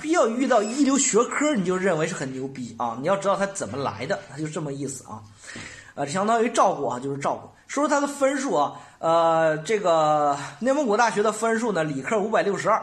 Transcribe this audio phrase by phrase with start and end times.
[0.00, 2.96] 必要遇到一流学科，你就认为是很牛逼啊！
[3.00, 5.22] 你要知道它怎么来的，它就这么意思啊。
[5.94, 7.50] 呃，相当于照顾啊，就是照顾。
[7.66, 12.82] 说说它的分数啊，呃，这个内蒙古大学的分数呢，理科五百六十二，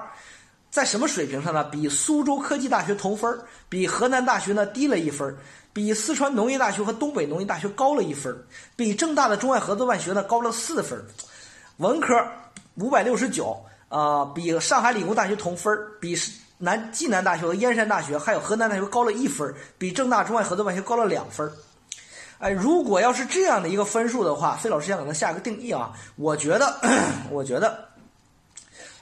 [0.71, 1.63] 在什么水平上呢？
[1.63, 5.35] 比苏州科技大学同分比河南大学呢低了一分
[5.73, 8.35] 比四川农业大学和东北农业大学高了一分
[8.75, 10.99] 比郑大的中外合作办学呢高了四分
[11.77, 12.13] 文科
[12.75, 16.15] 五百六十九啊，比上海理工大学同分比
[16.59, 21.51] 南济南大学和燕山大学还有河南大学高了一分比郑大中外合作办学高了两分
[22.39, 25.91] 哎，如果要是这样的一个分数的话，费老师想给他下一个定义啊。
[26.15, 26.79] 我觉得，
[27.29, 27.89] 我觉得，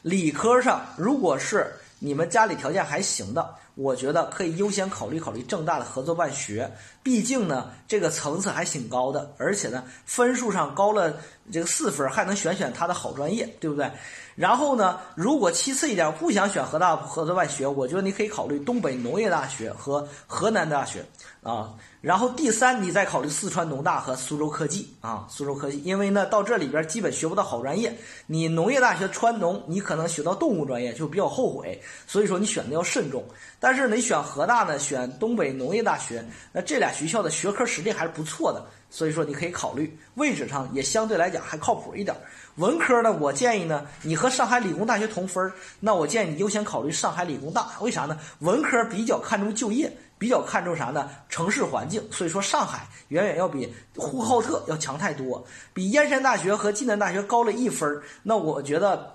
[0.01, 6.69] 理科上如果是你们家里条件还行的，我觉得可以优先考虑考虑正大的合作办学。
[7.03, 11.13] 毕竟呢，这个层次还挺高的，而且呢，分数上高了
[11.51, 13.89] 这个四分，还能选选他的好专业，对不对？
[14.35, 21.05] 然后呢，如果其次一点，不想选河大合作办学，我觉得你可以考虑东北农业大学和河南大学
[21.41, 21.73] 啊。
[22.01, 27.97] 然后第三，你再考虑四川农大和苏州科技啊，苏州科技，因为呢，到这里边基本学不到好专业。
[28.27, 33.23] 你农业大学川农，你可能学到动物专业就比较后悔，所以说你选的要慎重。
[33.59, 36.23] 但但是你选河大呢，选东北农业大学，
[36.53, 42.15] 那这俩学校的学科实力还是不错的，所以说你可以考虑，位置上也相对来讲还靠谱一点。
[42.55, 45.51] 文科呢，我建议呢，你和上海理工大学同分
[45.81, 48.17] 那我建议你优先考虑上海理工大，为啥呢？
[48.39, 49.91] 文科比较看重就业。
[50.17, 51.09] 比较看重啥呢？
[51.27, 59.13] 城市环境，所以说上海远远要比呼和浩特要强太多，比燕山大学和济南大学高了一分那我觉得，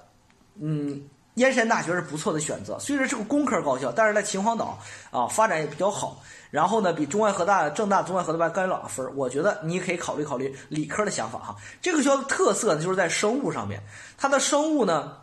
[0.60, 1.02] 嗯，
[1.34, 2.78] 燕山大学是不错的选择。
[2.78, 4.78] 虽然是个工科高校，但是在秦皇岛
[5.10, 6.22] 啊发展也比较好。
[6.50, 11.56] 然后呢，比中外合大、郑大、中外合作办高两分我觉得你可以考虑考虑理科的想法哈。
[11.80, 13.80] 这个学校的特色呢，就是在生物上面，
[14.18, 15.16] 它的生物呢。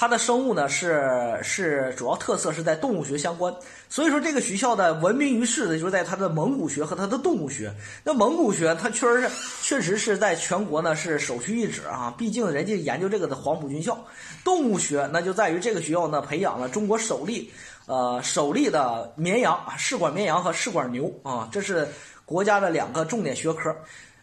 [0.00, 3.54] 它的生物呢是是主要特色是在动物学相关，
[3.90, 7.70] 所以说这个学校的闻名于世的就是在它的蒙古学和它的动物学。
[8.02, 14.06] 那蒙古学它确实是确实是在全国呢是首屈一指啊，毕竟人家研究这个的黄埔军校。
[14.42, 17.52] 动物学那就在于这个学校呢培养了中国首例
[17.84, 21.86] 呃首例的绵羊试管绵羊和试管牛啊，这是
[22.24, 23.76] 国家的两个重点学科。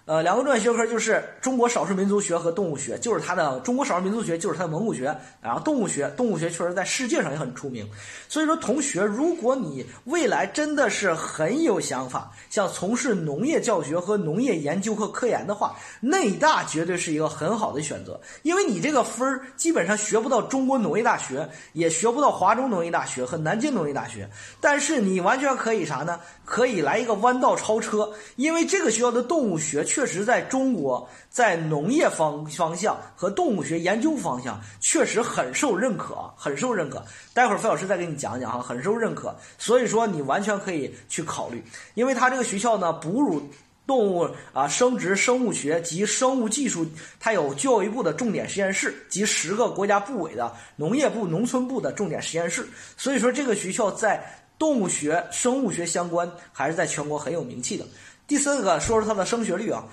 [0.07, 7.85] 呃，两个重点学科就是中国少数民族学和动物学，就是它的中国少数民族学就是它的蒙古学，然后动物学，动物学确实在世界上也很出名。
[8.29, 24.29] 所以说，同学，如果你未来真的是很有想法，想从事农业教学和农业研究和科研的话，内大绝对是一个很好的选择，因为你这个分儿基本上学不到中国农业大学，也学不到华中农业大学和南京农业大学，
[24.61, 26.17] 但是你完全可以啥呢？
[26.45, 29.83] 可以来一个弯道超车，因为这个学校的动物学。
[29.97, 37.03] 确实，在中国，在农业方方向和动物学研究方向，确实很受认可，很受认可。
[37.33, 39.35] 待会儿费老师再给你讲讲哈，很受认可。
[39.57, 41.63] 所以说，你完全可以去考虑，
[41.95, 43.41] 因为它这个学校呢，哺乳
[43.87, 46.85] 动物啊、生殖生物学及生物技术，
[47.19, 52.67] 它有教育部的重点实验室及十个国家部委的农业部、农村部的重点实验室。
[52.95, 54.23] 所以说，这个学校在
[54.59, 57.83] 动物学、生物学相关，还是在全国很有名气的。
[58.27, 59.83] 第四个说说它的升学率啊，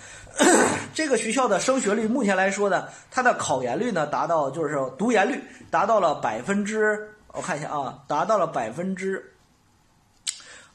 [0.93, 5.41] 这个学校的升学率目前来说呢，它的考研率呢达到就是读研率
[5.71, 9.33] 达到了百分之，我看一下啊，达到了百分之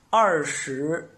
[0.10, 1.12] 二十，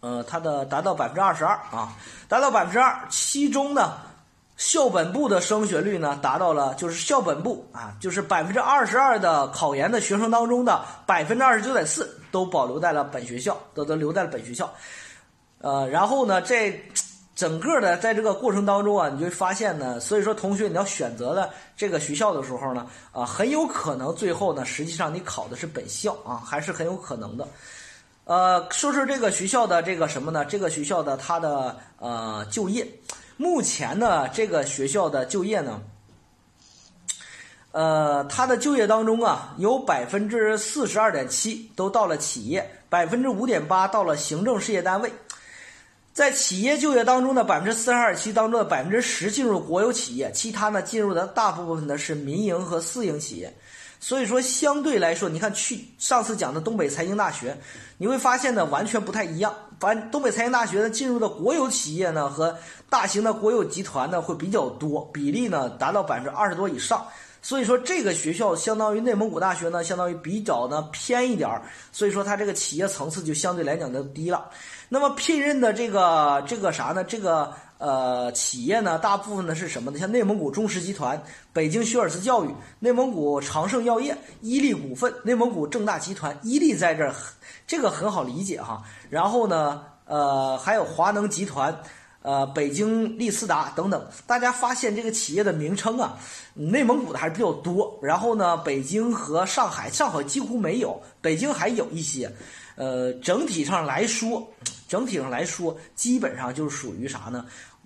[0.00, 1.96] 呃，它的达到百分之二十二啊，
[2.28, 3.92] 达到百分之二，其中呢，
[4.56, 14.68] 校本部的升学率呢达到了就是校本部啊，就是百分之二十二的考研的学生当中的百分之二十九点四都保留在了本学校，都都留在了本学校。
[15.62, 16.78] 呃，然后呢，这
[17.34, 27.48] 整个的在这个过程当中啊，你就发现呢，所以说同学你要选择了这个学校的时候呢，啊，很有可能最后呢，实际上你考的是本校啊，还是很有可能的。
[28.24, 30.44] 呃，说说这个学校的这个什么呢？
[30.44, 32.86] 这个学校的它的呃就业，
[33.36, 35.80] 目前呢，这个学校的就业呢，
[37.72, 45.12] 呃，它的就业当中啊，有百分之四十二点七都到了企业，百分之五点八到了行政事业单位。
[46.12, 53.52] 在企业就业当中的百分之四十二期当中的百分之十进入国有企业，其他呢进入的大部分呢是民营和私营企业，
[54.02, 57.56] 所以说相对来说，你看去上次讲的东北财经大学，
[57.98, 59.54] 你会发现呢完全不太一样。
[59.78, 62.58] 反东北财经大学呢进入的国有企业呢和
[62.90, 67.06] 大型的国有集团呢会比较多，比例呢达到百分之二十多以上。
[67.42, 71.62] 所以说这个学校相当于内蒙古大学呢，相当于比较呢偏一点儿，
[71.92, 74.50] 所以说它这个企业层次就相对来讲就低了。
[74.88, 77.04] 那么聘任的这个这个啥呢？
[77.04, 79.98] 这个呃企业呢，大部分呢是什么呢？
[79.98, 81.20] 像内蒙古中石集团、
[81.52, 87.12] 北京学而思教育、内蒙古长盛药业、伊利股份、内蒙古正大集团，伊利在这儿，
[87.66, 88.84] 这个很好理解哈。
[89.10, 91.76] 然后呢，呃，还有华能集团。
[92.24, 96.16] 呃，北京利斯达等等，大家发现这个企业的名称啊，
[96.54, 97.98] 内蒙古的还是比较多。
[98.00, 102.30] 然后呢，北京和上海，上海几乎没有，北京还有一些。
[102.76, 104.48] 呃，整体上来说，
[104.88, 107.44] 整体上来说，基本上就是属于啥呢？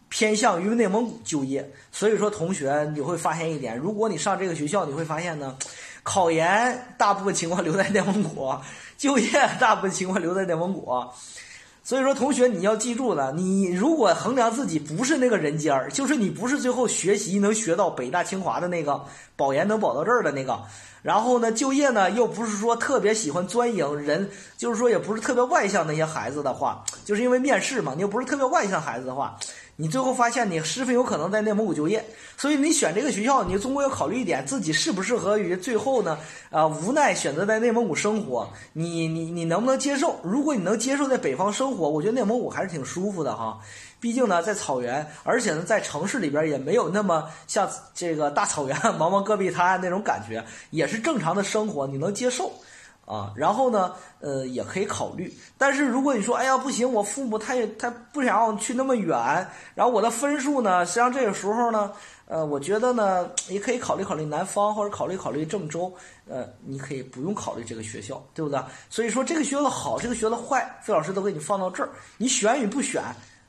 [0.09, 1.71] 偏向于内蒙古就业。
[1.91, 5.57] 所以说，同学你会发现一点，如果你上这个学校，你会发现呢，
[6.03, 8.55] 考研大部分情况留在内蒙古，
[8.97, 10.93] 就业大部分情况留在内蒙古。
[11.83, 19.05] 所以说，同学，你要记住了，你如果衡量自己不是那个人尖儿，就是你不是最后学习能学到北大清华的那个，
[19.37, 20.61] 保研能保到这儿的那个，
[21.03, 29.39] 然后呢，就业呢又不是说特别喜欢钻营人，就是说也不是特别外向那些孩子的话，就是因为面试嘛，你又不是特别外向孩子的话。
[29.77, 32.05] 你最后发现你十分有可能在内蒙古就业，
[32.37, 36.19] 所以你选这个学校，你总归要考虑一点自己适不适合于最后呢？
[36.51, 40.19] 啊，无奈选择在内蒙古生活，你你你能不能接受？
[40.23, 43.59] 如果你能接受在北方生活，我觉得内蒙古还是挺舒服的哈。
[44.01, 52.51] 毕竟呢，在草原，而且呢，在城市里边也没有那么像这个大草原 茫茫戈壁滩那种感觉，也是正常的生活，你能接受。
[53.07, 55.33] 啊，然后呢，呃，也可以考虑。
[55.57, 59.17] 但是如果你说，哎呀，不行，我父母他也他不想让我去那么远，
[59.77, 61.93] 然后我的分数呢，实际上这个时候呢，
[62.27, 65.95] 呃，我觉得呢，也可以考虑考虑南方，或者考虑考虑郑州，
[66.29, 68.61] 呃，你可以不用考虑这个学校，对不对？
[68.91, 73.01] 所以说这个学校的好，这个学校的坏，费老师都给你放到这儿，你选与不选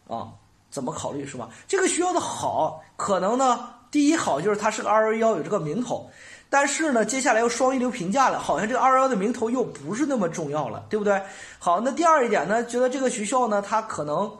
[0.08, 0.32] 啊？
[0.70, 1.50] 怎么考虑是吧？
[1.68, 6.08] 这个学校的好，可能呢，第一好就是它是个二幺幺，有这个名头。
[6.50, 11.22] 但是呢，接下来又双一流评价了，好像这个二幺幺的名头又不是那么重要了，对不对？
[11.60, 14.32] 好，那第二一点呢，觉得这个学校呢，它可能，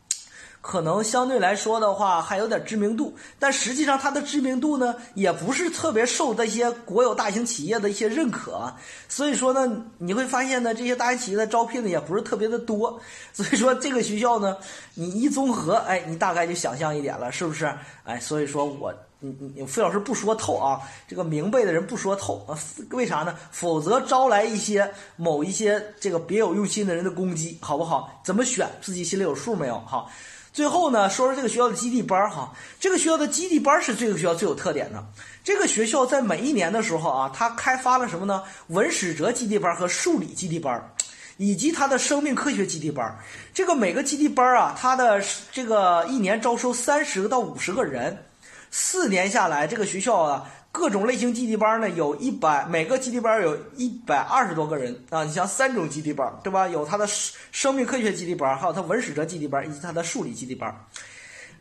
[0.62, 8.72] 可能相对来说的话还有点知名度，但实际上它的知名度呢，也不是特别受这些国有大型企业的一些认可，
[9.06, 12.98] 所以说呢，你会发现呢，这些大型企业的招聘呢也不是特别的多，
[13.34, 14.56] 所以说这个学校呢，
[14.94, 17.70] 你一综合，哎，你大概就想象一点了，是不是？
[18.04, 18.94] 哎，所以说我。
[19.24, 22.58] 你你，费老师不说透啊，这个明白的人不说透啊，
[22.90, 23.32] 为啥呢？
[23.52, 28.20] 否则招来一些某一些这个别有用心的人的攻击，好不好？
[28.24, 29.78] 怎么选自己心里有数没有？
[29.78, 30.06] 哈，
[30.52, 35.04] 最后呢，说说这个学校的基地班哈，这个学校的基地班是这个学校最有特点的。
[35.44, 38.42] 这个学校在每一年的时候啊，它开发了什么呢？
[38.68, 40.92] 文史哲基地班和数理基地班，
[41.36, 43.16] 以及它的生命科学基地班。
[43.54, 45.22] 这个每个基地班啊，它的
[45.52, 48.18] 这个一年招收三十个到五十个人。
[48.74, 55.24] 四年下来，这个学校啊，各种类型基地班呢，有一百每个基地班有一百二十多个人啊。
[55.24, 56.66] 你像三种基地班，对吧？
[56.66, 60.74] 有它的生命科学基地班，还有它文史哲基地班，以及它的数理基地班。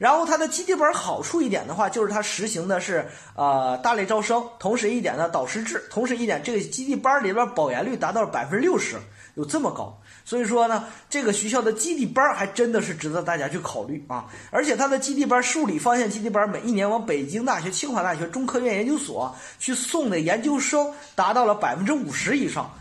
[0.01, 8.95] 然后它的基地班好处一点的话，就是它实行的是呃大类招生，同时一点呢导师制，同时一点这个基地班里边保研率达到了百分之六十，
[9.36, 9.95] 有这么高。
[10.25, 14.25] 所以说呢，这个学校的基地班还真的是值得大家去考虑啊！
[14.50, 22.74] 而且它的基地班数理方向基地班，每一年往北京大学、清华大学、中科院研究所去送的研究生达到了百分之五十以上。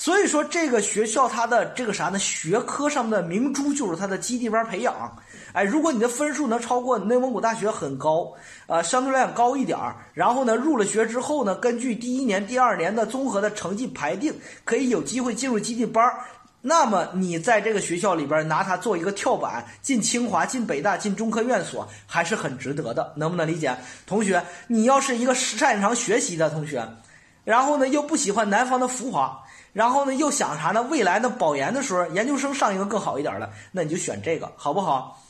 [0.00, 2.16] 所以说，这个学校它的这个啥呢？
[2.20, 4.94] 学科上面的明珠就是它的基地班培养。
[5.52, 8.32] 哎，如果你的分数能超过内蒙古大学很高，
[8.68, 14.32] 呃，相对来讲高一点儿，然后呢，入了学之后呢，根据第一年、第二年的综合的成绩排定，
[14.64, 16.08] 可以有机会进入基地班。
[16.60, 23.76] 那么你在这个学校里边拿它做一个跳板，进清华、进北大、进中科院所，还是很值得的，能不能理解？
[24.06, 26.86] 同学，你要是一个擅长学习的同学，
[27.42, 29.40] 然后呢又不喜欢南方的浮华，
[29.72, 30.82] 然后呢又想啥呢？
[30.82, 35.22] 未来的保研的时候，研究生上一个更好一点的，那你就选这个，好不好？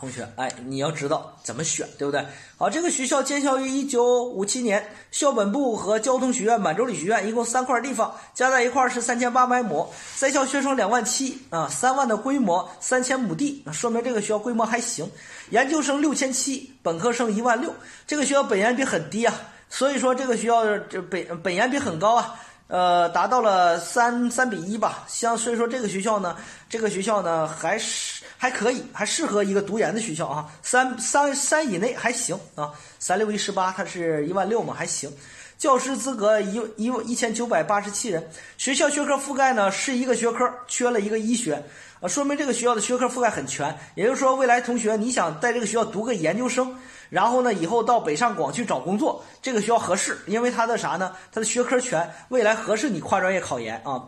[0.00, 2.24] 同学，哎，你要知道怎么选，对不对？
[2.56, 15.10] 好，这个学校建校于一九五七年，校本部和交通学院、满洲里学院一共三块地方，加在一块是三千八百亩，在校学生两万七啊，三万的规模，三千亩地，那说明这个学校规模还行。
[15.50, 17.74] 研究生六千七，本科生一万六，
[18.06, 19.34] 这个学校本研比很低啊，
[19.68, 22.40] 所以说这个学校这本本研比很高啊。
[22.68, 26.36] 呃，达到了三三比一吧，相所以说这个学校呢，
[26.68, 35.10] 这个学校呢还是还可以，还适合一个读研的学校啊，三三三以内还行啊，三六一十八，它是一万六嘛，还行。
[35.56, 41.62] 教师资格一一一千九百八十七人，学校学科覆盖呢是一个学科，缺了一个医学。
[42.00, 46.78] 啊，说明这个学校的学科覆盖很全，也就是说，未来同学你想在这个学校读个研究生，
[47.10, 51.12] 然后呢，以后到北上广去找工作，这个学校合适，因为它的啥呢？
[51.32, 54.04] 它的学科全，未来合适你跨专业考研啊。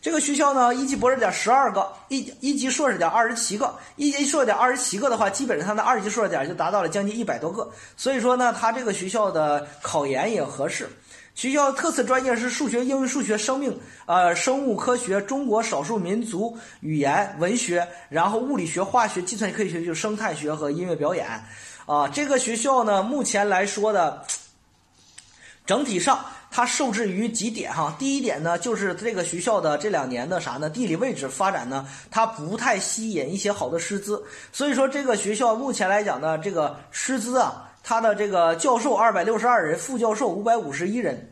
[0.00, 7.70] 这个学校呢，一级博士点十二个，一一级硕士点二十七个，一级硕士点二十七个的话，基本上它的二级硕士点就达到了将近一百多个。
[7.96, 10.88] 所以说呢，它这个学校的考研也合适。
[11.34, 21.26] 学校特色专业是数学、英语数学、生命、呃生物科学、中国少数民族语言、文学，然后物理学、化学、计算科学就是生态学和音乐表演。
[21.86, 24.24] 啊，这个学校呢，目前来说的
[25.66, 26.24] 整体上。
[26.54, 27.96] 它受制于几点哈？
[27.98, 30.68] 第一点呢，就是这个学校的这两年的啥呢？
[30.68, 34.22] 地理位置发展呢，它不太吸引一些好的师资，
[34.52, 41.30] 所以说这个学校目前来讲呢，这个师资啊，他的这个教授二百六十二人，副教授五百五十一人，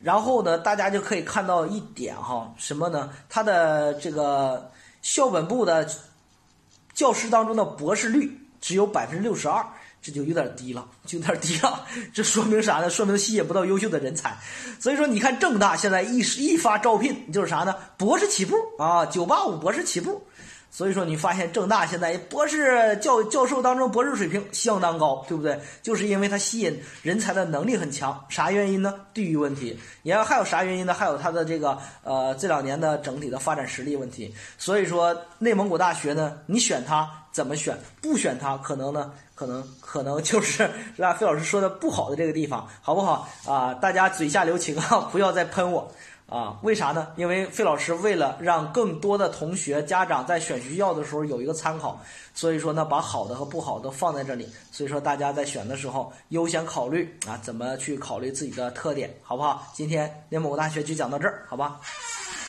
[0.00, 3.10] 然后呢，大家就可以看到一点哈，什么呢？
[3.28, 4.70] 他的这个
[5.02, 5.88] 校本部的
[6.94, 9.64] 教师当中的博士率只有百分之六十二。
[10.02, 11.84] 这就有点低了，就有点低了。
[12.14, 12.88] 这说明啥呢？
[12.88, 14.38] 说明吸引不到优秀的人才。
[14.78, 17.74] 所以说，你看正大现在一一发招聘，就是啥呢？
[17.96, 20.24] 博士起步啊，九八五博士起步。
[20.70, 25.58] 所以说，你发现正大现在博士教教授当中博士水平相当高，对不对？
[25.82, 28.22] 就是因为它吸引人才的能力很强。
[28.28, 28.94] 啥原因呢？
[29.14, 29.78] 地域问题。
[30.02, 30.92] 你要还有啥原因呢？
[30.92, 34.34] 还有它的这个呃这两年的整体的发展实力问题。
[34.58, 37.78] 所以说，内蒙古大学呢，你选它怎么选？
[38.02, 43.72] 不选它，可能呢，可能可能就是让费老师说的不好的这个地方，好不好啊？
[43.72, 45.90] 大家嘴下留情啊，不要再喷我。
[46.28, 47.06] 啊，为啥呢？
[47.14, 52.00] 因为费老师为了让更多的同学、家长在选学校的时候有一个参考，
[52.34, 54.48] 所以说呢，把好的和不好的放在这里。
[54.72, 59.64] 所以说，大家在选的时候优先考虑啊，怎么去考虑自己的特点，好不好？
[59.72, 61.80] 今天内蒙古大学就讲到这儿，好吧？